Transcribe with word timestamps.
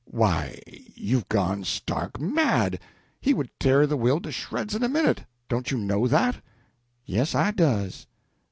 "Why, 0.09 0.59
you've 0.95 1.29
gone 1.29 1.63
stark 1.63 2.19
mad! 2.19 2.79
He 3.19 3.35
would 3.35 3.51
tear 3.59 3.85
the 3.85 3.95
will 3.95 4.19
to 4.21 4.31
shreds 4.31 4.73
in 4.73 4.81
a 4.81 4.89
minute 4.89 5.25
don't 5.47 5.69
you 5.69 5.77
know 5.77 6.07
that?" 6.07 6.37
"Yes, 7.05 7.35
I 7.35 7.51
does." 7.51 8.07